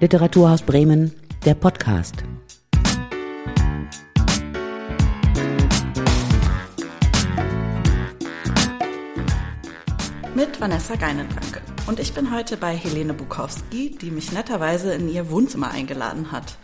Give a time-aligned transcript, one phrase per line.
[0.00, 1.12] Literaturhaus Bremen,
[1.44, 2.24] der Podcast.
[10.34, 11.60] Mit Vanessa Geinenranke.
[11.86, 16.56] Und ich bin heute bei Helene Bukowski, die mich netterweise in ihr Wohnzimmer eingeladen hat.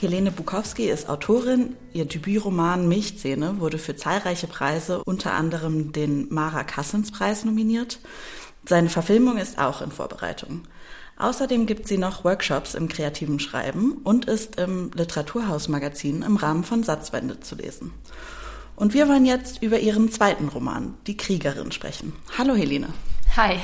[0.00, 1.76] Helene Bukowski ist Autorin.
[1.92, 7.98] Ihr Debütroman Milchzähne wurde für zahlreiche Preise, unter anderem den Mara Kassens Preis nominiert.
[8.64, 10.62] Seine Verfilmung ist auch in Vorbereitung.
[11.20, 16.82] Außerdem gibt sie noch Workshops im kreativen Schreiben und ist im Literaturhaus-Magazin im Rahmen von
[16.82, 17.92] Satzwende zu lesen.
[18.74, 22.14] Und wir wollen jetzt über ihren zweiten Roman, Die Kriegerin, sprechen.
[22.38, 22.88] Hallo Helene.
[23.36, 23.58] Hi.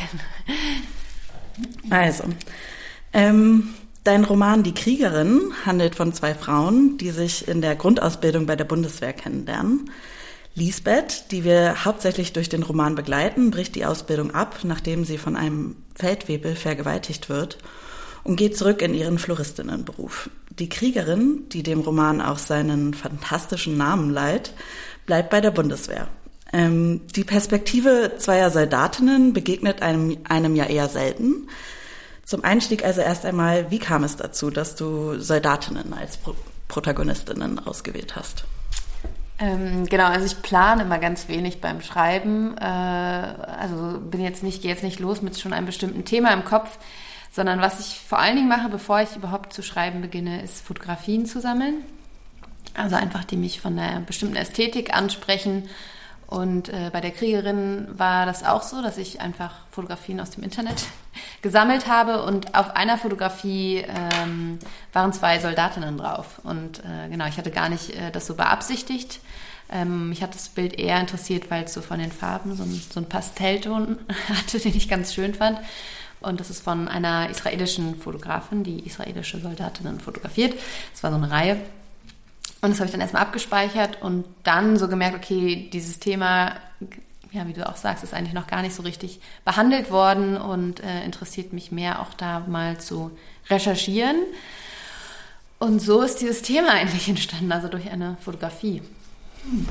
[1.89, 2.25] Also,
[3.15, 3.71] ähm,
[4.05, 8.65] dein Roman Die Kriegerin handelt von zwei Frauen, die sich in der Grundausbildung bei der
[8.65, 9.91] Bundeswehr kennenlernen.
[10.57, 15.37] Lisbeth, die wir hauptsächlich durch den Roman begleiten, bricht die Ausbildung ab, nachdem sie von
[15.37, 17.59] einem Feldwebel vergewaltigt wird
[18.25, 20.31] und geht zurück in ihren Floristinnenberuf.
[20.49, 24.55] Die Kriegerin, die dem Roman auch seinen fantastischen Namen leiht,
[25.05, 26.09] bleibt bei der Bundeswehr.
[26.55, 31.49] Ähm, die Perspektive zweier Soldatinnen begegnet einem, einem ja eher selten.
[32.25, 36.35] Zum Einstieg also erst einmal, wie kam es dazu, dass du Soldatinnen als Pro
[36.69, 38.45] Protagonistinnen ausgewählt hast?
[39.39, 42.57] Ähm, genau, also ich plane immer ganz wenig beim Schreiben.
[42.57, 46.45] Äh, also bin jetzt nicht, gehe jetzt nicht los mit schon einem bestimmten Thema im
[46.45, 46.79] Kopf,
[47.31, 51.27] sondern was ich vor allen Dingen mache, bevor ich überhaupt zu schreiben beginne, ist Fotografien
[51.27, 51.85] zu sammeln.
[52.75, 55.69] Also einfach, die mich von einer bestimmten Ästhetik ansprechen.
[56.27, 60.43] Und äh, bei der Kriegerin war das auch so, dass ich einfach Fotografien aus dem
[60.43, 60.87] Internet
[61.43, 64.59] gesammelt habe und auf einer Fotografie ähm,
[64.93, 66.41] waren zwei Soldatinnen drauf.
[66.43, 69.21] Und äh, genau, ich hatte gar nicht äh, das so beabsichtigt.
[69.71, 73.01] Ähm, mich hat das Bild eher interessiert, weil es so von den Farben so, so
[73.01, 75.61] einen Pastellton hatte, den ich ganz schön fand.
[76.21, 80.55] Und das ist von einer israelischen Fotografin, die israelische Soldatinnen fotografiert.
[80.93, 81.59] Es war so eine Reihe.
[82.67, 86.57] Und das habe ich dann erstmal abgespeichert und dann so gemerkt, okay, dieses Thema,
[87.31, 90.81] ja, wie du auch sagst, ist eigentlich noch gar nicht so richtig behandelt worden und
[90.81, 93.13] äh, interessiert mich mehr auch da mal zu
[93.49, 94.17] recherchieren.
[95.61, 98.83] Und so ist dieses Thema eigentlich entstanden, also durch eine Fotografie.
[99.45, 99.69] Hm.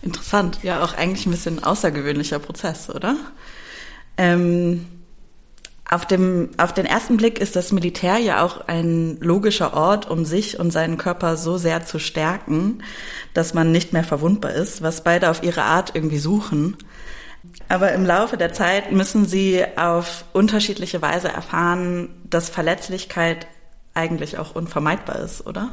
[0.00, 3.14] Interessant, ja, auch eigentlich ein bisschen außergewöhnlicher Prozess, oder?
[4.16, 4.86] Ähm,
[5.92, 10.24] auf, dem, auf den ersten Blick ist das Militär ja auch ein logischer Ort, um
[10.24, 12.82] sich und seinen Körper so sehr zu stärken,
[13.34, 16.78] dass man nicht mehr verwundbar ist, was beide auf ihre Art irgendwie suchen.
[17.68, 23.46] Aber im Laufe der Zeit müssen sie auf unterschiedliche Weise erfahren, dass Verletzlichkeit
[23.92, 25.72] eigentlich auch unvermeidbar ist, oder?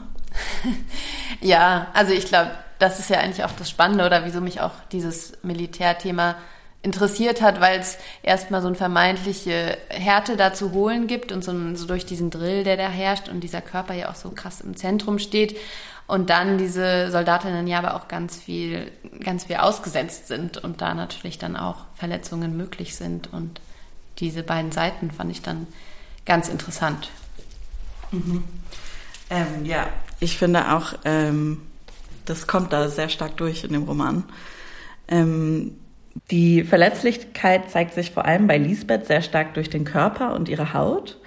[1.39, 4.73] ja, also ich glaube, das ist ja eigentlich auch das Spannende oder wieso mich auch
[4.91, 6.35] dieses Militärthema
[6.81, 11.53] interessiert hat, weil es erstmal so eine vermeintliche Härte da zu holen gibt und so,
[11.75, 14.77] so, durch diesen Drill, der da herrscht und dieser Körper ja auch so krass im
[14.77, 15.57] Zentrum steht
[16.07, 18.91] und dann diese Soldatinnen ja aber auch ganz viel,
[19.23, 23.59] ganz viel ausgesetzt sind und da natürlich dann auch Verletzungen möglich sind und
[24.19, 25.67] diese beiden Seiten fand ich dann
[26.25, 27.09] ganz interessant.
[28.11, 28.43] Mhm.
[29.29, 29.87] Ähm, ja,
[30.19, 31.61] ich finde auch, ähm,
[32.25, 34.23] das kommt da sehr stark durch in dem Roman.
[35.07, 35.77] Ähm,
[36.31, 40.73] die Verletzlichkeit zeigt sich vor allem bei Lisbeth sehr stark durch den Körper und ihre
[40.73, 41.17] Haut.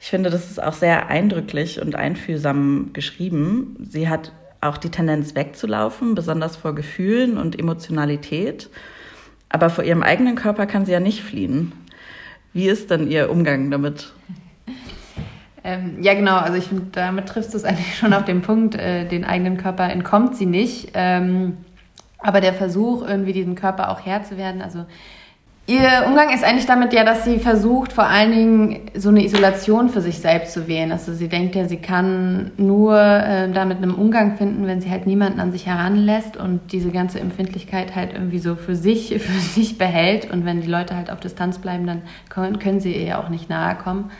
[0.00, 3.76] Ich finde, das ist auch sehr eindrücklich und einfühlsam geschrieben.
[3.88, 8.70] Sie hat auch die Tendenz wegzulaufen, besonders vor Gefühlen und Emotionalität.
[9.48, 11.72] Aber vor ihrem eigenen Körper kann sie ja nicht fliehen.
[12.52, 14.12] Wie ist denn ihr Umgang damit?
[15.64, 16.36] Ähm, ja, genau.
[16.36, 18.74] Also ich finde, damit triffst du es eigentlich schon auf den Punkt.
[18.74, 20.90] Äh, den eigenen Körper entkommt sie nicht.
[20.94, 21.56] Ähm,
[22.24, 24.86] aber der Versuch, irgendwie diesem Körper auch Herr zu werden, also
[25.66, 29.88] Ihr Umgang ist eigentlich damit ja, dass sie versucht, vor allen Dingen so eine Isolation
[29.88, 30.92] für sich selbst zu wählen.
[30.92, 35.06] Also sie denkt ja, sie kann nur äh, damit einen Umgang finden, wenn sie halt
[35.06, 39.78] niemanden an sich heranlässt und diese ganze Empfindlichkeit halt irgendwie so für sich, für sich
[39.78, 40.30] behält.
[40.30, 43.30] Und wenn die Leute halt auf Distanz bleiben, dann können, können sie ihr ja auch
[43.30, 44.10] nicht nahe kommen.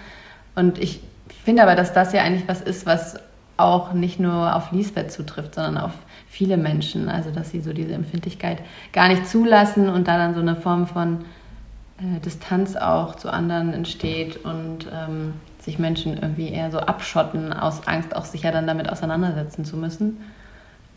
[0.54, 1.02] Und ich
[1.44, 3.16] finde aber, dass das ja eigentlich was ist, was
[3.58, 5.92] auch nicht nur auf Lisbeth zutrifft, sondern auf
[6.34, 7.08] viele Menschen.
[7.08, 8.58] Also, dass sie so diese Empfindlichkeit
[8.92, 11.24] gar nicht zulassen und da dann so eine Form von
[11.98, 17.86] äh, Distanz auch zu anderen entsteht und ähm, sich Menschen irgendwie eher so abschotten aus
[17.86, 20.18] Angst, auch sich ja dann damit auseinandersetzen zu müssen.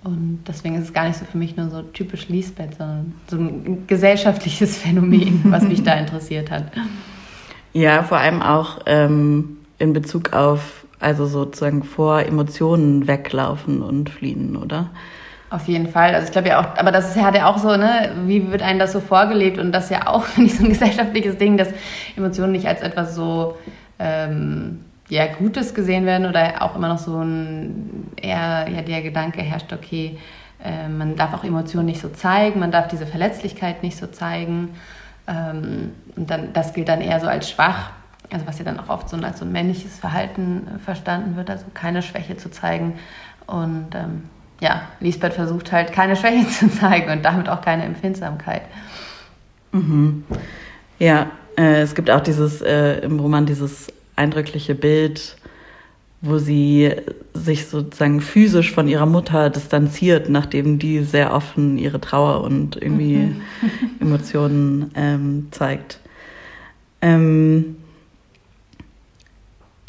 [0.03, 3.37] Und deswegen ist es gar nicht so für mich nur so typisch Lisbeth, sondern so
[3.37, 6.71] ein gesellschaftliches Phänomen, was mich da interessiert hat.
[7.73, 14.55] Ja, vor allem auch ähm, in Bezug auf, also sozusagen vor Emotionen weglaufen und fliehen,
[14.55, 14.89] oder?
[15.49, 16.13] Auf jeden Fall.
[16.13, 18.51] Also ich glaube ja auch, aber das ist ja, hat ja auch so, ne, wie
[18.51, 21.57] wird einem das so vorgelebt und das ja auch, finde ich, so ein gesellschaftliches Ding,
[21.57, 21.69] dass
[22.17, 23.57] Emotionen nicht als etwas so,
[23.99, 29.41] ähm, ja, Gutes gesehen werden oder auch immer noch so ein eher ja, der Gedanke
[29.41, 30.17] herrscht, okay,
[30.63, 34.75] äh, man darf auch Emotionen nicht so zeigen, man darf diese Verletzlichkeit nicht so zeigen.
[35.27, 37.91] Ähm, und dann, das gilt dann eher so als schwach,
[38.31, 41.49] also was ja dann auch oft so als so ein männliches Verhalten äh, verstanden wird,
[41.49, 42.99] also keine Schwäche zu zeigen.
[43.45, 44.23] Und ähm,
[44.59, 48.63] ja, Lisbeth versucht halt keine Schwäche zu zeigen und damit auch keine Empfindsamkeit.
[49.71, 50.24] Mhm.
[51.00, 55.38] Ja, äh, es gibt auch dieses äh, im Roman dieses eindrückliche Bild,
[56.21, 56.92] wo sie
[57.33, 63.18] sich sozusagen physisch von ihrer Mutter distanziert, nachdem die sehr offen ihre Trauer und irgendwie
[63.18, 63.42] mhm.
[64.00, 66.00] Emotionen ähm, zeigt.
[67.01, 67.75] Ähm,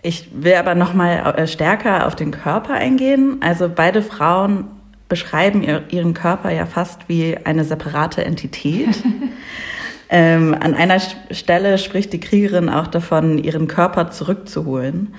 [0.03, 3.39] ich will aber noch mal äh, stärker auf den Körper eingehen.
[3.41, 4.65] Also beide Frauen
[5.09, 9.03] beschreiben ihren Körper ja fast wie eine separate Entität.
[10.11, 11.01] ähm, an einer
[11.31, 15.15] Stelle spricht die Kriegerin auch davon, ihren Körper zurückzuholen.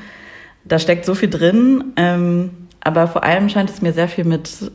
[0.63, 4.71] Da steckt so viel drin, ähm, aber vor allem scheint es mir sehr viel mit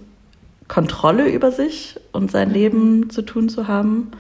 [0.67, 4.11] Kontrolle über sich und sein Leben zu tun zu haben.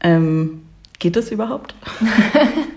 [0.00, 0.62] Ähm,
[0.98, 1.74] geht es überhaupt?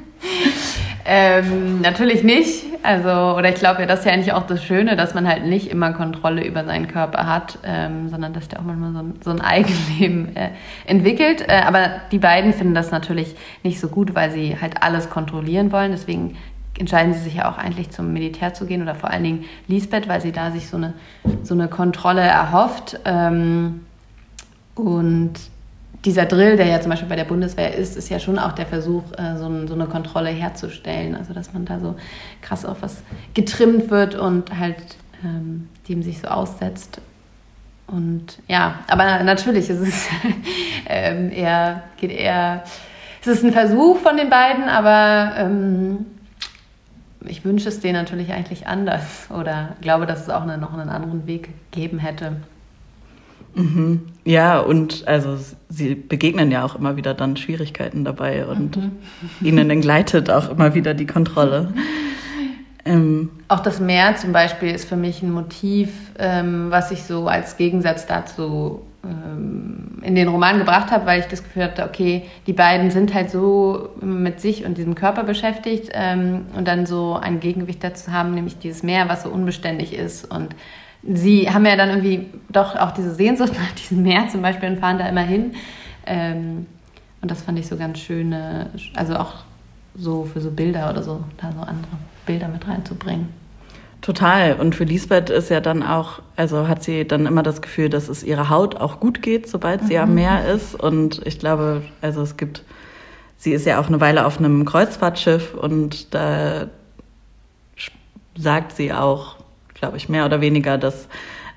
[1.06, 2.66] Ähm, natürlich nicht.
[2.82, 5.46] Also, oder ich glaube ja, das ist ja eigentlich auch das Schöne, dass man halt
[5.46, 9.14] nicht immer Kontrolle über seinen Körper hat, ähm, sondern dass der auch manchmal so ein,
[9.24, 10.50] so ein Eigenleben äh,
[10.86, 11.46] entwickelt.
[11.48, 15.72] Äh, aber die beiden finden das natürlich nicht so gut, weil sie halt alles kontrollieren
[15.72, 15.92] wollen.
[15.92, 16.38] Deswegen
[16.80, 20.08] entscheiden sie sich ja auch eigentlich zum Militär zu gehen oder vor allen Dingen Lisbeth,
[20.08, 20.94] weil sie da sich so eine,
[21.44, 23.00] so eine Kontrolle erhofft.
[23.06, 23.82] Ähm,
[24.76, 25.34] und
[26.06, 28.66] dieser Drill, der ja zum Beispiel bei der Bundeswehr ist, ist ja schon auch der
[28.66, 31.16] Versuch, äh, so, ein, so, eine Kontrolle herzustellen.
[31.16, 31.96] Also dass man da so
[32.42, 33.04] krass auf was
[33.34, 34.78] getrimmt wird und halt
[35.24, 37.02] ähm, dem sich so aussetzt.
[37.88, 40.08] Und ja, aber natürlich ist es
[40.88, 42.64] ähm, eher, geht eher,
[43.22, 46.06] es ist ein Versuch von den beiden, aber ähm,
[47.26, 51.28] ich wünsche es denen natürlich eigentlich anders oder glaube, dass es auch noch einen anderen
[51.28, 52.38] Weg geben hätte.
[53.56, 54.02] Mhm.
[54.26, 55.38] Ja, und also
[55.70, 58.92] sie begegnen ja auch immer wieder dann Schwierigkeiten dabei und mhm.
[59.42, 61.74] ihnen entgleitet auch immer wieder die Kontrolle.
[62.86, 65.90] Ähm, auch das Meer zum Beispiel ist für mich ein Motiv,
[66.20, 71.44] ähm, was ich so als Gegensatz dazu in den Roman gebracht habe, weil ich das
[71.44, 76.46] Gefühl hatte, okay, die beiden sind halt so mit sich und diesem Körper beschäftigt ähm,
[76.56, 80.56] und dann so ein Gegengewicht dazu haben, nämlich dieses Meer, was so unbeständig ist und
[81.06, 84.80] sie haben ja dann irgendwie doch auch diese Sehnsucht nach diesem Meer zum Beispiel und
[84.80, 85.54] fahren da immer hin.
[86.06, 86.66] Ähm,
[87.22, 88.36] und das fand ich so ganz schön,
[88.96, 89.34] also auch
[89.96, 91.92] so für so Bilder oder so, da so andere
[92.26, 93.43] Bilder mit reinzubringen.
[94.04, 94.56] Total.
[94.56, 98.10] Und für Lisbeth ist ja dann auch, also hat sie dann immer das Gefühl, dass
[98.10, 100.04] es ihrer Haut auch gut geht, sobald sie mhm.
[100.04, 100.76] am Meer ist.
[100.76, 102.64] Und ich glaube, also es gibt,
[103.38, 106.68] sie ist ja auch eine Weile auf einem Kreuzfahrtschiff und da
[108.36, 109.38] sagt sie auch,
[109.74, 111.08] glaube ich, mehr oder weniger, dass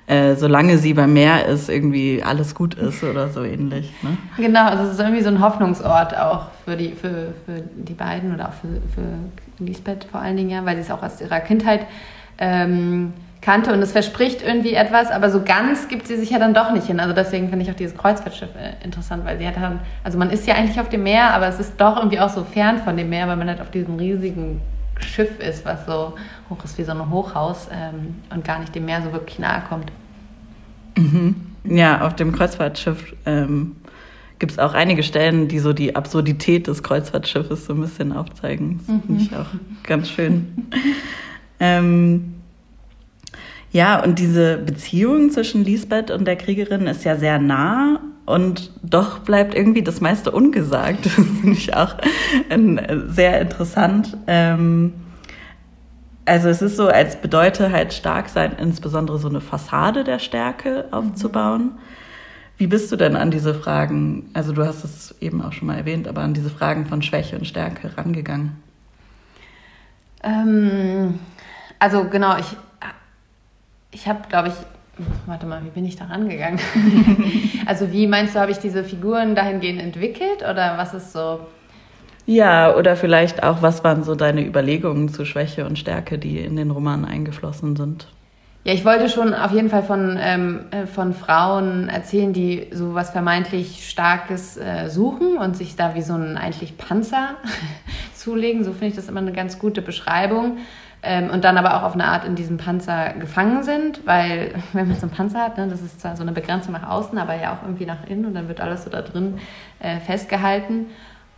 [0.05, 3.91] äh, solange sie beim Meer ist, irgendwie alles gut ist oder so ähnlich.
[4.03, 4.17] Ne?
[4.37, 8.33] Genau, also es ist irgendwie so ein Hoffnungsort auch für die, für, für die beiden
[8.33, 11.41] oder auch für, für Lisbeth vor allen Dingen, ja, weil sie es auch aus ihrer
[11.41, 11.81] Kindheit
[12.37, 16.53] ähm, kannte und es verspricht irgendwie etwas, aber so ganz gibt sie sich ja dann
[16.53, 16.99] doch nicht hin.
[16.99, 20.29] Also deswegen finde ich auch dieses Kreuzfahrtschiff äh, interessant, weil sie hat dann, also man
[20.31, 22.97] ist ja eigentlich auf dem Meer, aber es ist doch irgendwie auch so fern von
[22.97, 24.59] dem Meer, weil man halt auf diesem riesigen
[24.99, 26.15] Schiff ist, was so
[26.49, 29.61] hoch ist wie so ein Hochhaus ähm, und gar nicht dem Meer so wirklich nahe
[29.69, 29.91] kommt.
[30.97, 31.35] Mhm.
[31.63, 33.75] Ja, auf dem Kreuzfahrtschiff ähm,
[34.39, 38.79] gibt es auch einige Stellen, die so die Absurdität des Kreuzfahrtschiffes so ein bisschen aufzeigen.
[38.79, 39.37] Das finde ich mhm.
[39.37, 39.47] auch
[39.83, 40.67] ganz schön.
[41.59, 42.35] ähm,
[43.71, 49.19] ja, und diese Beziehung zwischen Lisbeth und der Kriegerin ist ja sehr nah und doch
[49.19, 51.05] bleibt irgendwie das meiste ungesagt.
[51.05, 51.95] Das finde ich auch
[53.07, 54.17] sehr interessant.
[54.27, 54.93] Ähm,
[56.25, 60.85] also es ist so, als bedeute halt stark sein, insbesondere so eine Fassade der Stärke
[60.91, 61.71] aufzubauen.
[62.57, 65.77] Wie bist du denn an diese Fragen, also du hast es eben auch schon mal
[65.77, 68.57] erwähnt, aber an diese Fragen von Schwäche und Stärke rangegangen?
[70.23, 71.19] Ähm,
[71.79, 72.55] also genau, ich,
[73.91, 74.53] ich habe, glaube ich,
[75.25, 76.59] warte mal, wie bin ich da rangegangen?
[77.65, 81.39] also wie meinst du, habe ich diese Figuren dahingehend entwickelt oder was ist so?
[82.25, 86.57] Ja, oder vielleicht auch, was waren so deine Überlegungen zu Schwäche und Stärke, die in
[86.57, 88.07] den Roman eingeflossen sind?
[88.65, 92.93] Ja, ich wollte schon auf jeden Fall von, ähm, äh, von Frauen erzählen, die so
[92.93, 97.35] was vermeintlich Starkes äh, suchen und sich da wie so ein eigentlich Panzer
[98.13, 98.65] zulegen.
[98.65, 100.57] So finde ich das immer eine ganz gute Beschreibung
[101.07, 104.89] ähm, und dann aber auch auf eine Art in diesem Panzer gefangen sind, weil wenn
[104.89, 107.35] man so einen Panzer hat, ne, das ist zwar so eine Begrenzung nach außen, aber
[107.35, 109.39] ja auch irgendwie nach innen und dann wird alles so da drin
[109.79, 110.87] äh, festgehalten.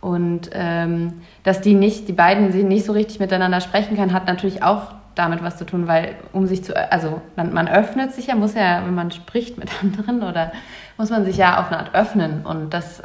[0.00, 4.26] Und ähm, dass die nicht, die beiden sie nicht so richtig miteinander sprechen kann, hat
[4.26, 8.28] natürlich auch damit was zu tun, weil um sich zu, also man, man öffnet sich
[8.28, 10.52] ja, muss ja, wenn man spricht mit anderen oder
[10.96, 13.02] muss man sich ja auf eine Art öffnen und das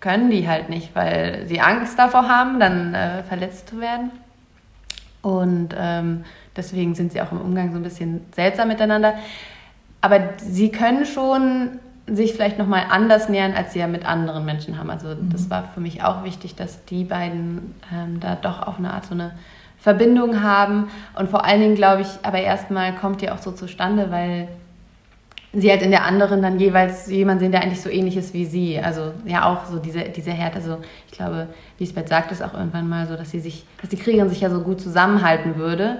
[0.00, 4.10] können die halt nicht, weil sie Angst davor haben, dann äh, verletzt zu werden.
[5.26, 6.22] Und ähm,
[6.56, 9.14] deswegen sind sie auch im Umgang so ein bisschen seltsam miteinander.
[10.00, 14.78] Aber sie können schon sich vielleicht nochmal anders nähern, als sie ja mit anderen Menschen
[14.78, 14.88] haben.
[14.88, 15.30] Also mhm.
[15.32, 19.06] das war für mich auch wichtig, dass die beiden ähm, da doch auf eine Art
[19.06, 19.32] so eine
[19.78, 20.90] Verbindung haben.
[21.18, 24.46] Und vor allen Dingen, glaube ich, aber erstmal kommt die auch so zustande, weil
[25.60, 28.44] sie halt in der anderen dann jeweils jemanden sehen, der eigentlich so ähnlich ist wie
[28.44, 28.78] sie.
[28.78, 30.56] Also ja auch so diese, diese Härte.
[30.56, 31.48] Also ich glaube,
[31.78, 34.50] Lisbeth sagt es auch irgendwann mal so, dass sie sich, dass die Kriegerin sich ja
[34.50, 35.98] so gut zusammenhalten würde.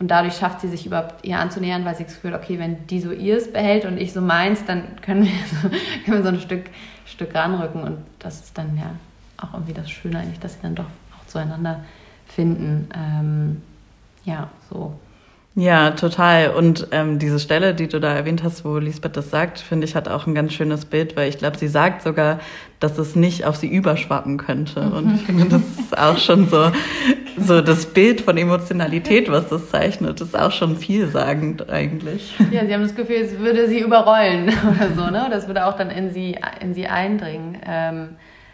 [0.00, 3.00] Und dadurch schafft sie sich überhaupt ihr anzunähern, weil sie das Gefühl, okay, wenn die
[3.00, 5.32] so ihrs behält und ich so meins, dann können wir
[5.62, 5.68] so,
[6.04, 6.64] können wir so ein Stück,
[7.04, 7.82] Stück ranrücken.
[7.82, 8.90] Und das ist dann ja
[9.38, 11.84] auch irgendwie das Schöne eigentlich, dass sie dann doch auch zueinander
[12.26, 12.88] finden.
[12.94, 13.62] Ähm,
[14.24, 14.94] ja, so.
[15.56, 16.50] Ja, total.
[16.50, 19.94] Und ähm, diese Stelle, die du da erwähnt hast, wo Lisbeth das sagt, finde ich,
[19.94, 22.40] hat auch ein ganz schönes Bild, weil ich glaube, sie sagt sogar,
[22.80, 24.82] dass es nicht auf sie überschwappen könnte.
[24.82, 24.92] Mhm.
[24.92, 26.72] Und ich finde, das ist auch schon so,
[27.38, 32.36] so das Bild von Emotionalität, was das zeichnet, ist auch schon vielsagend eigentlich.
[32.50, 35.28] Ja, sie haben das Gefühl, es würde sie überrollen oder so, ne?
[35.30, 37.58] Das würde auch dann in sie, in sie eindringen.
[37.64, 38.08] Ähm,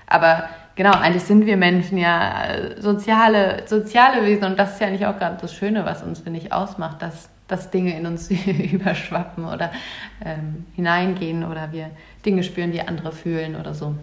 [0.06, 0.50] aber
[0.80, 5.04] genau, eigentlich sind wir Menschen ja äh, soziale, soziale Wesen und das ist ja eigentlich
[5.04, 8.30] auch gerade das Schöne, was uns, finde ich, ausmacht, dass, dass Dinge in uns
[8.72, 9.72] überschwappen oder
[10.24, 11.90] ähm, hineingehen oder wir
[12.24, 13.94] Dinge spüren, die andere fühlen oder so.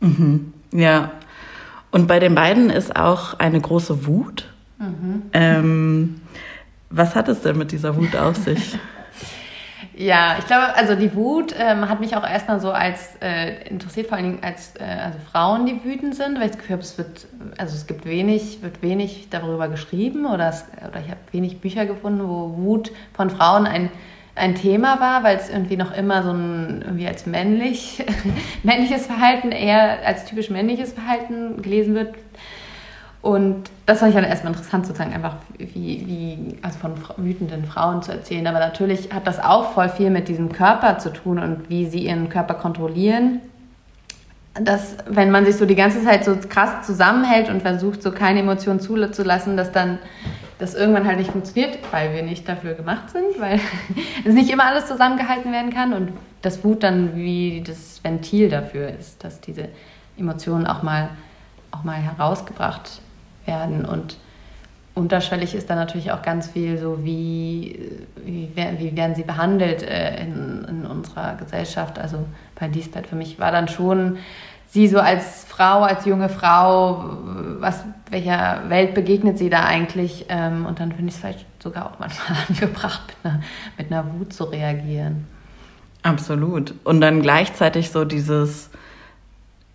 [0.00, 0.54] Mhm.
[0.72, 1.10] Ja.
[1.90, 4.50] Und bei den beiden ist auch eine große Wut.
[4.78, 5.22] Mhm.
[5.34, 6.20] Ähm,
[6.88, 8.78] was hat es denn mit dieser Wut auf sich?
[9.96, 14.08] Ja, ich glaube, also die Wut ähm, hat mich auch erstmal so als äh, interessiert,
[14.08, 16.82] vor allen Dingen als äh, also Frauen, die wütend sind, weil ich das Gefühl habe,
[16.82, 17.26] es wird,
[17.58, 21.86] also es gibt wenig, wird wenig darüber geschrieben oder, es, oder ich habe wenig Bücher
[21.86, 23.88] gefunden, wo Wut von Frauen ein,
[24.34, 28.04] ein Thema war, weil es irgendwie noch immer so ein, irgendwie als männlich,
[28.64, 32.14] männliches Verhalten, eher als typisch männliches Verhalten gelesen wird.
[33.24, 38.02] Und das fand ich dann erstmal interessant, sozusagen einfach wie, wie also von wütenden Frauen
[38.02, 38.46] zu erzählen.
[38.46, 42.00] Aber natürlich hat das auch voll viel mit diesem Körper zu tun und wie sie
[42.00, 43.40] ihren Körper kontrollieren.
[44.52, 48.40] Dass, wenn man sich so die ganze Zeit so krass zusammenhält und versucht, so keine
[48.40, 50.00] Emotionen zuzulassen, dass dann
[50.58, 53.58] das irgendwann halt nicht funktioniert, weil wir nicht dafür gemacht sind, weil
[54.26, 56.12] es nicht immer alles zusammengehalten werden kann und
[56.42, 59.70] das Wut dann wie das Ventil dafür ist, dass diese
[60.18, 61.08] Emotionen auch mal,
[61.70, 63.00] auch mal herausgebracht
[63.46, 63.84] werden.
[63.84, 64.16] Und
[64.94, 70.22] unterschwellig ist dann natürlich auch ganz viel so, wie, wie, wie werden sie behandelt äh,
[70.22, 71.98] in, in unserer Gesellschaft.
[71.98, 72.18] Also
[72.58, 74.18] bei Lisbeth für mich war dann schon
[74.74, 77.04] sie so als Frau, als junge Frau,
[77.60, 80.26] was, welcher Welt begegnet sie da eigentlich?
[80.28, 83.40] Ähm, und dann finde ich es vielleicht sogar auch manchmal angebracht, mit einer,
[83.78, 85.28] mit einer Wut zu reagieren.
[86.02, 86.74] Absolut.
[86.84, 88.68] Und dann gleichzeitig so dieses,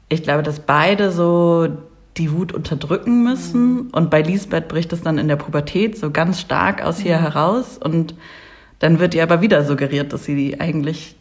[0.09, 1.69] ich glaube, dass beide so
[2.17, 3.73] die Wut unterdrücken müssen.
[3.73, 3.89] Mhm.
[3.91, 7.21] Und bei Lisbeth bricht es dann in der Pubertät so ganz stark aus ihr mhm.
[7.21, 7.77] heraus.
[7.77, 8.15] Und
[8.79, 11.15] dann wird ihr aber wieder suggeriert, dass sie die eigentlich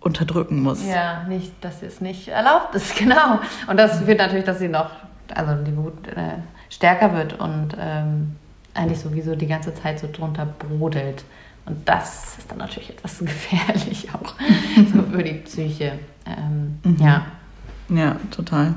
[0.00, 0.86] unterdrücken muss.
[0.86, 3.40] Ja, nicht, dass es nicht erlaubt ist, genau.
[3.66, 4.90] Und das führt natürlich, dass sie noch,
[5.34, 6.38] also die Wut äh,
[6.70, 8.36] stärker wird und ähm,
[8.74, 11.24] eigentlich sowieso die ganze Zeit so drunter brodelt.
[11.66, 14.34] Und das ist dann natürlich etwas gefährlich auch
[14.92, 15.98] so für die Psyche.
[16.24, 16.96] Ähm, mhm.
[17.00, 17.26] Ja.
[17.88, 18.74] Ja, total.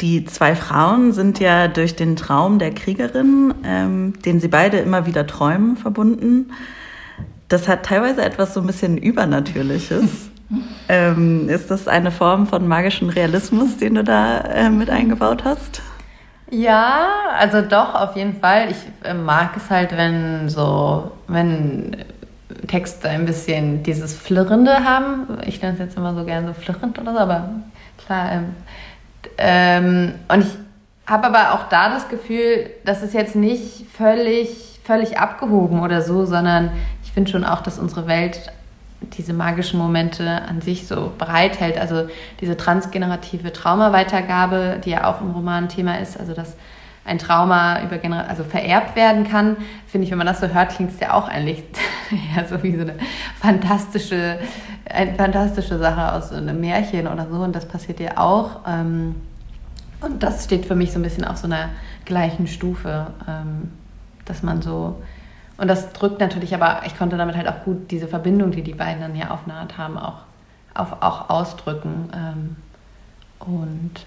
[0.00, 5.06] Die zwei Frauen sind ja durch den Traum der Kriegerin, ähm, den sie beide immer
[5.06, 6.50] wieder träumen, verbunden.
[7.48, 10.30] Das hat teilweise etwas so ein bisschen Übernatürliches.
[10.88, 15.82] ähm, ist das eine Form von magischem Realismus, den du da äh, mit eingebaut hast?
[16.50, 17.08] Ja,
[17.38, 18.70] also doch, auf jeden Fall.
[18.70, 21.96] Ich äh, mag es halt, wenn so, wenn
[22.66, 25.38] Texte ein bisschen dieses Flirrende haben.
[25.46, 27.50] Ich nenne es jetzt immer so gerne so flirrend oder so, aber
[27.98, 28.54] klar, ähm,
[29.36, 30.50] ähm, und ich
[31.06, 36.24] habe aber auch da das Gefühl, das ist jetzt nicht völlig, völlig abgehoben oder so,
[36.26, 36.70] sondern
[37.02, 38.52] ich finde schon auch, dass unsere Welt
[39.00, 41.78] diese magischen Momente an sich so bereithält.
[41.78, 42.08] Also
[42.40, 46.56] diese transgenerative Traumaweitergabe, die ja auch im Roman Thema ist, also dass
[47.04, 49.56] ein Trauma über Gener also vererbt werden kann,
[49.86, 51.64] finde ich, wenn man das so hört, klingt es ja auch eigentlich
[52.36, 52.94] ja, so wie so eine
[53.40, 54.38] fantastische,
[54.84, 57.36] eine fantastische Sache aus so einem Märchen oder so.
[57.36, 58.60] Und das passiert ja auch.
[58.66, 59.14] Ähm,
[60.00, 61.70] und das steht für mich so ein bisschen auf so einer
[62.04, 63.72] gleichen Stufe, ähm,
[64.24, 65.02] dass man so,
[65.56, 68.74] und das drückt natürlich, aber ich konnte damit halt auch gut diese Verbindung, die die
[68.74, 70.20] beiden dann ja auf eine haben, auch,
[70.74, 72.10] auf, auch ausdrücken.
[72.14, 72.56] Ähm,
[73.40, 74.06] und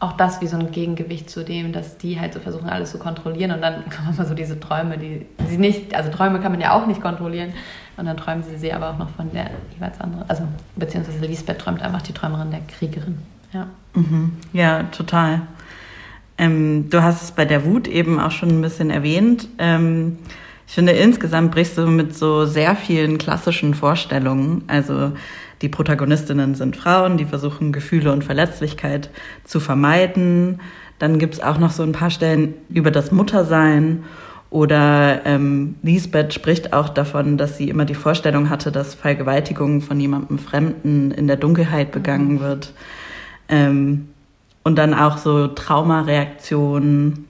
[0.00, 2.98] auch das wie so ein Gegengewicht zu dem, dass die halt so versuchen, alles zu
[2.98, 6.60] kontrollieren und dann kommen immer so diese Träume, die sie nicht, also Träume kann man
[6.60, 7.52] ja auch nicht kontrollieren
[7.96, 10.44] und dann träumen sie sie aber auch noch von der jeweils anderen, also
[10.76, 13.18] beziehungsweise Lisbeth träumt einfach die Träumerin der Kriegerin.
[13.52, 14.32] Ja, mhm.
[14.52, 15.42] ja total.
[16.38, 19.48] Ähm, du hast es bei der Wut eben auch schon ein bisschen erwähnt.
[19.58, 20.18] Ähm,
[20.66, 24.62] ich finde, insgesamt brichst du mit so sehr vielen klassischen Vorstellungen.
[24.68, 25.12] Also
[25.62, 29.10] die Protagonistinnen sind Frauen, die versuchen Gefühle und Verletzlichkeit
[29.44, 30.60] zu vermeiden.
[30.98, 34.04] Dann gibt's auch noch so ein paar Stellen über das Muttersein.
[34.48, 40.00] Oder ähm, Lisbeth spricht auch davon, dass sie immer die Vorstellung hatte, dass Vergewaltigung von
[40.00, 42.72] jemandem Fremden in der Dunkelheit begangen wird.
[43.48, 44.08] Ähm,
[44.64, 47.26] und dann auch so Traumareaktionen.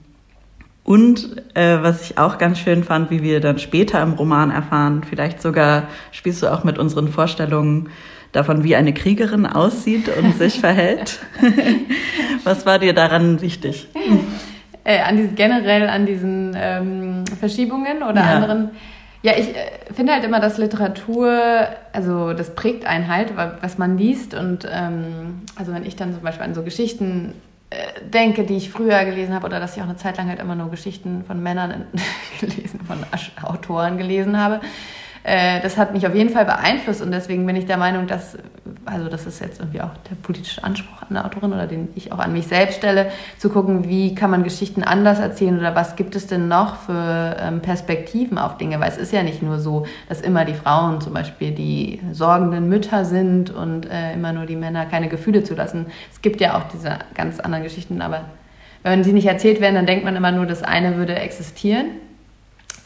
[0.83, 5.03] Und äh, was ich auch ganz schön fand, wie wir dann später im Roman erfahren,
[5.07, 7.89] vielleicht sogar spielst du auch mit unseren Vorstellungen
[8.31, 11.19] davon, wie eine Kriegerin aussieht und sich verhält.
[12.43, 13.87] was war dir daran wichtig?
[14.83, 18.33] Äh, an diesen, generell an diesen ähm, Verschiebungen oder ja.
[18.35, 18.71] anderen
[19.23, 23.97] ja, ich äh, finde halt immer, dass Literatur, also das prägt einen halt, was man
[23.97, 24.33] liest.
[24.33, 27.33] Und ähm, also wenn ich dann zum Beispiel an so Geschichten
[27.69, 27.75] äh,
[28.09, 30.55] denke, die ich früher gelesen habe, oder dass ich auch eine Zeit lang halt immer
[30.55, 31.85] nur Geschichten von Männern
[32.39, 32.97] gelesen, von
[33.43, 34.61] Autoren gelesen habe,
[35.23, 38.37] das hat mich auf jeden Fall beeinflusst und deswegen bin ich der Meinung, dass,
[38.85, 42.11] also das ist jetzt irgendwie auch der politische Anspruch an der Autorin oder den ich
[42.11, 45.95] auch an mich selbst stelle, zu gucken, wie kann man Geschichten anders erzählen oder was
[45.95, 49.59] gibt es denn noch für ähm, Perspektiven auf Dinge, weil es ist ja nicht nur
[49.59, 54.47] so, dass immer die Frauen zum Beispiel die sorgenden Mütter sind und äh, immer nur
[54.47, 55.85] die Männer keine Gefühle zulassen.
[56.11, 58.25] Es gibt ja auch diese ganz anderen Geschichten, aber
[58.83, 61.87] wenn sie nicht erzählt werden, dann denkt man immer nur, das eine würde existieren.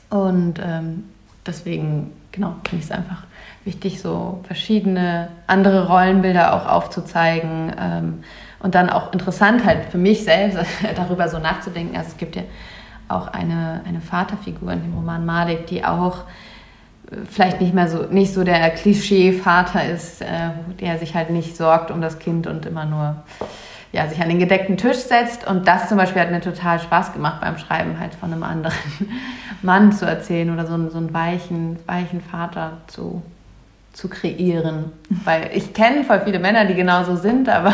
[0.10, 1.06] Und ähm,
[1.46, 3.24] deswegen genau, finde ich es einfach
[3.64, 8.24] wichtig, so verschiedene andere Rollenbilder auch aufzuzeigen ähm,
[8.60, 10.60] und dann auch interessant halt für mich selbst
[10.96, 11.98] darüber so nachzudenken.
[11.98, 12.44] Also es gibt ja
[13.08, 16.26] auch eine, eine Vaterfigur in dem Roman Malik, die auch
[17.12, 20.26] äh, vielleicht nicht mehr so nicht so der Klischee-Vater ist, äh,
[20.80, 23.24] der sich halt nicht sorgt um das Kind und immer nur
[23.96, 25.48] ja, sich an den gedeckten Tisch setzt.
[25.48, 28.76] Und das zum Beispiel hat mir total Spaß gemacht beim Schreiben, halt von einem anderen
[29.62, 33.22] Mann zu erzählen oder so, einen, so einen weichen, weichen Vater zu,
[33.94, 34.92] zu kreieren.
[35.24, 37.72] Weil ich kenne voll viele Männer, die genauso sind, aber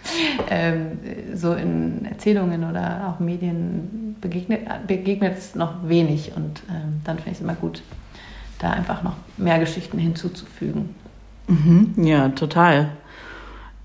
[0.50, 0.98] ähm,
[1.32, 6.32] so in Erzählungen oder auch Medien begegnet, begegnet es noch wenig.
[6.36, 7.82] Und ähm, dann finde ich es immer gut,
[8.58, 10.94] da einfach noch mehr Geschichten hinzuzufügen.
[11.48, 12.90] Mhm, ja, total.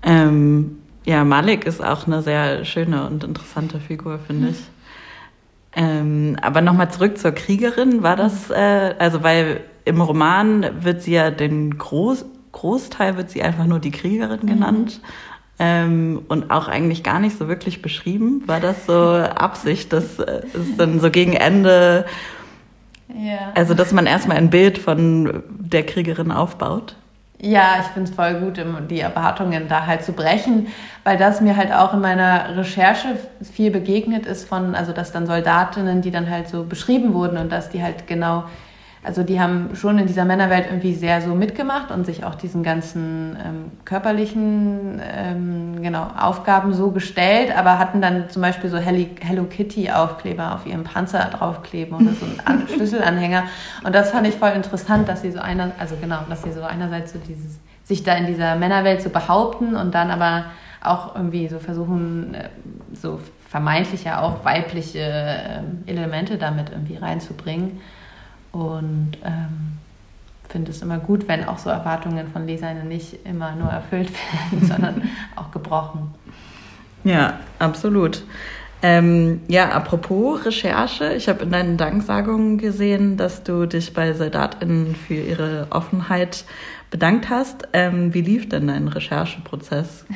[0.02, 0.76] Ähm,
[1.08, 4.58] ja, Malik ist auch eine sehr schöne und interessante Figur, finde ich.
[5.74, 8.02] Ähm, aber nochmal zurück zur Kriegerin.
[8.02, 13.42] War das, äh, also weil im Roman wird sie ja den Groß, Großteil wird sie
[13.42, 14.46] einfach nur die Kriegerin mhm.
[14.46, 15.00] genannt.
[15.02, 15.08] Mhm.
[15.60, 18.42] Ähm, und auch eigentlich gar nicht so wirklich beschrieben.
[18.44, 18.92] War das so
[19.34, 22.04] Absicht, dass äh, es dann so gegen Ende,
[23.08, 23.52] ja.
[23.54, 26.96] also dass man erstmal ein Bild von der Kriegerin aufbaut?
[27.40, 30.66] Ja, ich finde es voll gut, die Erwartungen da halt zu brechen,
[31.04, 33.16] weil das mir halt auch in meiner Recherche
[33.52, 37.52] viel begegnet ist von, also dass dann Soldatinnen, die dann halt so beschrieben wurden und
[37.52, 38.44] dass die halt genau
[39.02, 42.62] also die haben schon in dieser Männerwelt irgendwie sehr so mitgemacht und sich auch diesen
[42.62, 49.44] ganzen ähm, körperlichen ähm, genau, Aufgaben so gestellt, aber hatten dann zum Beispiel so Hello
[49.44, 53.44] Kitty Aufkleber auf ihrem Panzer draufkleben oder so einen Schlüsselanhänger.
[53.84, 56.62] Und das fand ich voll interessant, dass sie so einer, also genau, dass sie so
[56.62, 60.46] einerseits so dieses, sich da in dieser Männerwelt so behaupten und dann aber
[60.82, 62.48] auch irgendwie so versuchen, äh,
[62.92, 67.80] so vermeintlich ja auch weibliche ähm, Elemente damit irgendwie reinzubringen.
[68.52, 69.78] Und ähm,
[70.48, 74.66] finde es immer gut, wenn auch so Erwartungen von Lesern nicht immer nur erfüllt werden,
[74.66, 76.14] sondern auch gebrochen.
[77.04, 78.24] Ja, absolut.
[78.80, 84.94] Ähm, ja, apropos Recherche, ich habe in deinen Danksagungen gesehen, dass du dich bei SoldatInnen
[84.94, 86.44] für ihre Offenheit
[86.90, 87.66] bedankt hast.
[87.72, 90.04] Ähm, wie lief denn dein Rechercheprozess?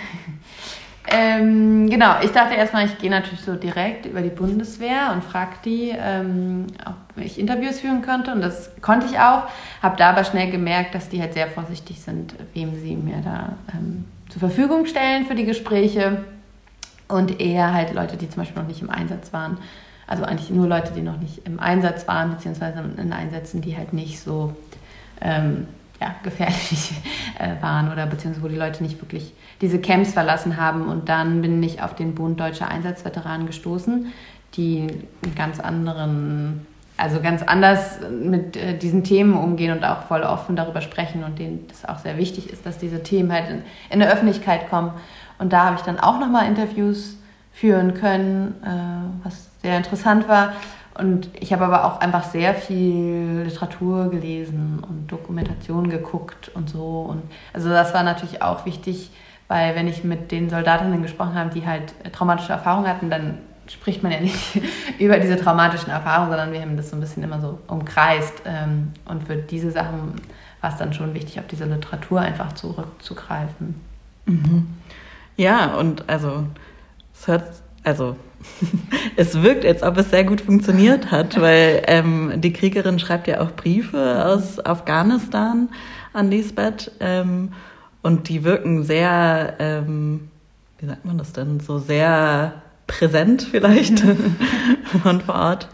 [1.08, 5.54] Ähm, genau, ich dachte erstmal, ich gehe natürlich so direkt über die Bundeswehr und frage
[5.64, 8.32] die, ähm, ob ich Interviews führen könnte.
[8.32, 9.48] Und das konnte ich auch.
[9.82, 13.56] Habe da aber schnell gemerkt, dass die halt sehr vorsichtig sind, wem sie mir da
[13.74, 16.24] ähm, zur Verfügung stellen für die Gespräche.
[17.08, 19.58] Und eher halt Leute, die zum Beispiel noch nicht im Einsatz waren.
[20.06, 23.92] Also eigentlich nur Leute, die noch nicht im Einsatz waren, beziehungsweise in Einsätzen, die halt
[23.92, 24.54] nicht so
[25.20, 25.66] ähm,
[26.02, 26.92] ja, gefährlich
[27.38, 30.88] äh, waren oder beziehungsweise wo die Leute nicht wirklich diese Camps verlassen haben.
[30.88, 34.12] Und dann bin ich auf den Bund Deutscher Einsatzveteranen gestoßen,
[34.54, 34.88] die
[35.24, 40.56] einen ganz anderen, also ganz anders mit äh, diesen Themen umgehen und auch voll offen
[40.56, 44.00] darüber sprechen und denen das auch sehr wichtig ist, dass diese Themen halt in, in
[44.00, 44.90] der Öffentlichkeit kommen.
[45.38, 47.16] Und da habe ich dann auch nochmal Interviews
[47.52, 50.54] führen können, äh, was sehr interessant war.
[50.94, 57.06] Und ich habe aber auch einfach sehr viel Literatur gelesen und Dokumentation geguckt und so.
[57.08, 59.10] Und also das war natürlich auch wichtig,
[59.48, 64.02] weil wenn ich mit den Soldatinnen gesprochen habe, die halt traumatische Erfahrungen hatten, dann spricht
[64.02, 64.60] man ja nicht
[64.98, 68.42] über diese traumatischen Erfahrungen, sondern wir haben das so ein bisschen immer so umkreist.
[68.44, 70.14] Ähm, und für diese Sachen
[70.60, 73.80] war es dann schon wichtig, auf diese Literatur einfach zurückzugreifen.
[74.26, 74.68] Mhm.
[75.36, 76.44] Ja, und also
[77.14, 77.44] es hört,
[77.84, 78.16] also
[79.16, 83.40] es wirkt, als ob es sehr gut funktioniert hat, weil ähm, die Kriegerin schreibt ja
[83.40, 85.68] auch Briefe aus Afghanistan
[86.12, 87.52] an Lisbeth ähm,
[88.02, 90.28] und die wirken sehr, ähm,
[90.78, 94.00] wie sagt man das denn, so sehr präsent vielleicht
[95.02, 95.68] von vor Ort.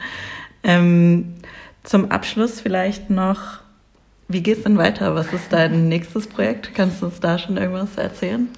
[0.63, 1.35] Ähm,
[1.83, 3.61] zum Abschluss vielleicht noch,
[4.29, 5.15] wie geht es denn weiter?
[5.15, 6.75] Was ist dein nächstes Projekt?
[6.75, 8.49] Kannst du uns da schon irgendwas erzählen?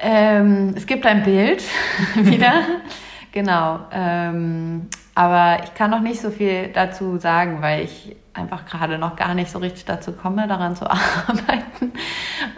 [0.00, 1.62] Ähm, es gibt ein Bild
[2.16, 2.64] wieder.
[3.38, 3.78] Genau.
[3.92, 9.14] Ähm, aber ich kann noch nicht so viel dazu sagen, weil ich einfach gerade noch
[9.14, 11.92] gar nicht so richtig dazu komme, daran zu arbeiten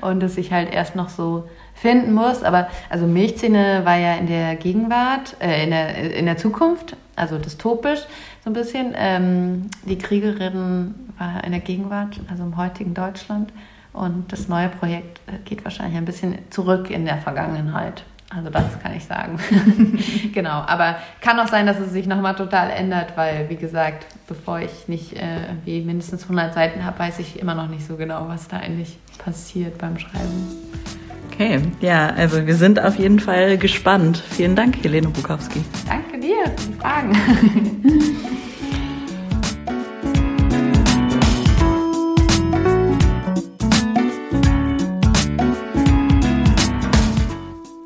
[0.01, 2.43] und es sich halt erst noch so finden muss.
[2.43, 7.37] Aber also Milchzähne war ja in der Gegenwart, äh, in, der, in der Zukunft, also
[7.37, 8.01] dystopisch
[8.43, 8.95] so ein bisschen.
[8.97, 13.53] Ähm, die Kriegerin war in der Gegenwart, also im heutigen Deutschland.
[13.93, 18.05] Und das neue Projekt äh, geht wahrscheinlich ein bisschen zurück in der Vergangenheit.
[18.31, 19.39] Also das kann ich sagen.
[20.33, 24.61] genau, aber kann auch sein, dass es sich nochmal total ändert, weil, wie gesagt, bevor
[24.61, 28.29] ich nicht äh, irgendwie mindestens 100 Seiten habe, weiß ich immer noch nicht so genau,
[28.29, 30.47] was da eigentlich passiert beim Schreiben.
[31.33, 34.23] Okay, ja, also wir sind auf jeden Fall gespannt.
[34.31, 35.65] Vielen Dank, Helene Bukowski.
[35.89, 38.37] Danke dir für die Fragen.